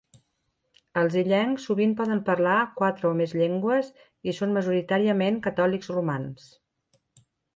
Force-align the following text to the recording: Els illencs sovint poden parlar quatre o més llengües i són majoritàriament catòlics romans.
Els 1.01 1.17
illencs 1.21 1.65
sovint 1.69 1.91
poden 1.99 2.21
parlar 2.29 2.55
quatre 2.79 3.07
o 3.11 3.11
més 3.19 3.35
llengües 3.41 3.91
i 4.31 4.35
són 4.39 4.57
majoritàriament 4.57 5.39
catòlics 5.49 5.93
romans. 5.97 6.49